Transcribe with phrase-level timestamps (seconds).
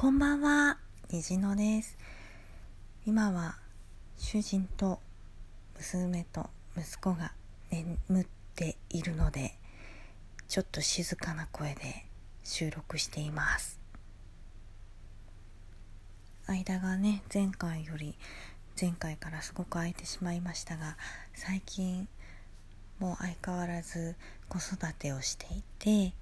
[0.00, 0.78] こんばんは、
[1.10, 1.98] 虹野です。
[3.04, 3.58] 今は
[4.16, 4.98] 主人と
[5.76, 7.32] 娘と息子が
[7.70, 8.26] 眠っ
[8.56, 9.58] ているので、
[10.48, 12.06] ちょっと静かな声で
[12.42, 13.78] 収録しています。
[16.46, 18.16] 間がね、前回より
[18.80, 20.96] 前回からすごく空いてしまいましたが、
[21.34, 22.08] 最近
[23.00, 24.16] もう相変わらず
[24.48, 26.14] 子育てをしていて、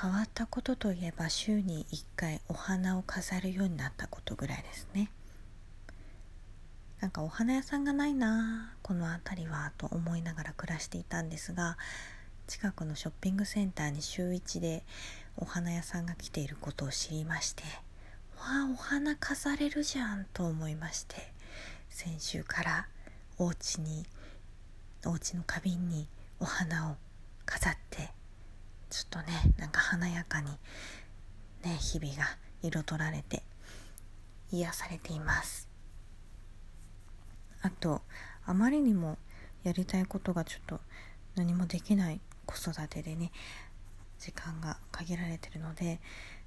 [0.00, 5.10] 変わったことといえば週に1回お花を飾るようになったことぐらいですね。
[7.00, 11.78] なんかお花屋さんがないなこの辺りはと思いながら暮らしていたんですが
[12.48, 14.82] 近くのショッピングセンターに週1で
[15.36, 17.62] お花屋さんが来ていることを知りまして
[18.36, 21.14] わあお花飾れるじゃんと思いまして
[21.88, 22.88] 先週から
[23.38, 24.04] お家に
[25.06, 26.08] お家の花瓶に
[26.40, 26.96] お花を
[27.46, 27.87] 飾って
[28.98, 30.50] ちょっとねなんか華やかに
[31.64, 32.24] ね日々が
[32.62, 33.44] 彩られて
[34.50, 35.68] 癒されています。
[37.62, 38.02] あと
[38.44, 39.16] あまりにも
[39.62, 40.80] やりたいことがちょっと
[41.36, 43.30] 何もできない子育てでね
[44.18, 46.00] 時間が限られてるので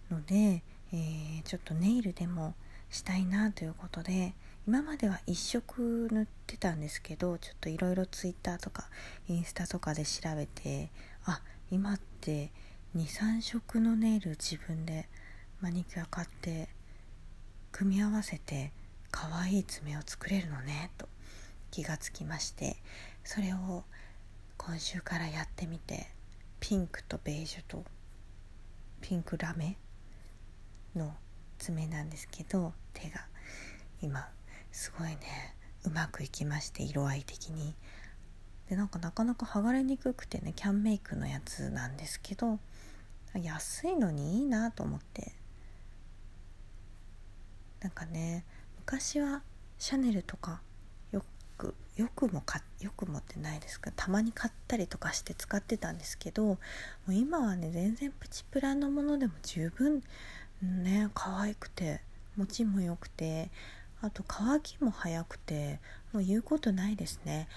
[0.09, 2.53] ので、えー、ちょっとネイルでも
[2.89, 4.33] したいなということで
[4.67, 8.89] 今までは1色塗ってたんですけどちょっといろいろ Twitter とか
[9.29, 10.89] インスタとかで調べて
[11.25, 11.41] あ
[11.71, 12.51] 今って
[12.95, 15.09] 23色のネイル自分で
[15.59, 16.69] マニキュア買って
[17.71, 18.71] 組み合わせて
[19.09, 21.09] 可愛い爪を作れるのねと
[21.71, 22.77] 気がつきまして
[23.23, 23.83] それを
[24.57, 26.07] 今週からやってみて
[26.59, 27.83] ピンクとベージュと
[29.01, 29.77] ピンクラメ
[30.95, 31.13] の
[31.57, 33.25] 爪なんですけど手が
[34.01, 34.27] 今
[34.71, 37.73] すごいねうまくいきまして色合い的に
[38.71, 42.57] でなんかなかなか剥がれにくくてねキャンメイクのやつなんですけど
[43.35, 45.33] 安いのにいいなと思って。
[47.81, 48.45] なんかね
[48.77, 49.41] 昔は
[49.77, 50.61] シャネルとか
[51.11, 51.21] よ
[51.57, 56.57] くよくもかよくもってないですけどたまに買ったりとかして使ってたんですけども
[57.09, 60.01] う今はね全然プチプラのものでも十分
[60.61, 62.01] ね可愛くて
[62.37, 63.49] 持ちも良くて
[64.01, 65.79] あと乾きも早くて
[66.13, 67.49] もう言うことないですね。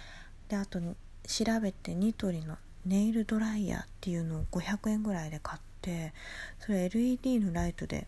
[0.48, 0.80] であと
[1.26, 6.12] 調べてニトリのネイルドライヤーっていうのを500円ぐらいで買って
[6.58, 8.06] それ LED のライトで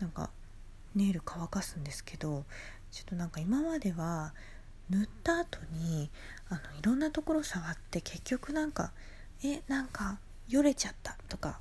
[0.00, 0.30] なんか
[0.94, 2.44] ネイル乾かすんですけど
[2.90, 4.32] ちょっとなんか今までは
[4.90, 6.10] 塗った後に
[6.48, 8.92] あのいろんなところ触って結局なんか
[9.44, 10.18] えなんか
[10.48, 11.60] よれちゃったとか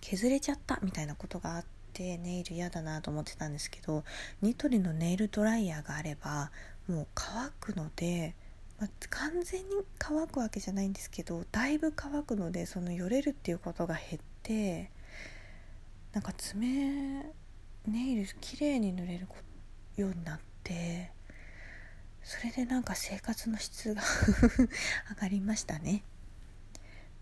[0.00, 4.04] 削れちゃったみたいなことがあってネイル嫌だなと思ってたんですけど
[4.40, 6.50] ニトリのネイルドライヤーがあれば
[6.88, 8.34] もう乾くので
[8.78, 14.90] まあ、完全に乾くわけじゃないんですけどだいぶ乾くのでそのよれるっていうことが減って
[16.12, 17.24] なんか爪
[17.86, 19.28] ネイル綺麗に塗れる
[19.96, 21.10] ようになって
[22.22, 24.02] それでなんか生活の質が
[25.10, 26.02] 上がりましたね、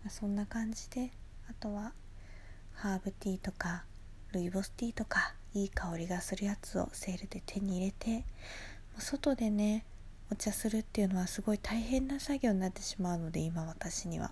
[0.03, 1.11] まあ、そんな感じで
[1.49, 1.93] あとは
[2.73, 3.85] ハーブティーとか
[4.31, 8.25] ルイボスティーとかいい香りがするやつをセールで手に入れて
[8.97, 9.85] 外でね
[10.31, 14.31] お茶するっていうのはすごい大変な作業になってしまうので今私には。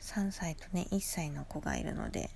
[0.00, 2.30] 3歳とね1歳の子がいるので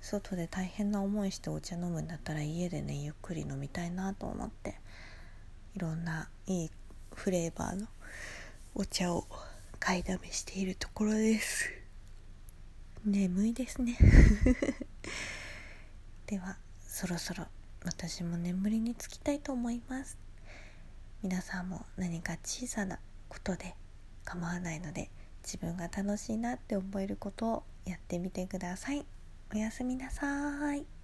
[0.00, 4.76] 外で大変な思いしてお茶飲むんだったら家でねゆっくり飲みたいなと思って
[5.76, 6.70] いろんないい
[7.14, 7.86] フレーバーの
[8.74, 9.26] お茶を
[9.78, 11.70] 買いだめしているところです。
[13.04, 13.96] 眠いですね。
[16.26, 16.56] では
[16.86, 17.46] そろそろ
[17.84, 20.18] 私も眠りにつきたいと思います。
[21.22, 22.98] 皆さんも何か小さな
[23.28, 23.74] ことで
[24.24, 25.10] 構わないので
[25.44, 29.04] 自分が楽しいなって思えることをやってみてください。
[29.54, 30.99] おやすみなさい。